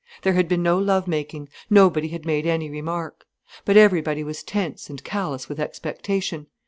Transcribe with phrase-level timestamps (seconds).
[0.23, 3.27] There had been no love making, nobody had made any remark.
[3.65, 6.47] But everybody was tense and callous with expectation.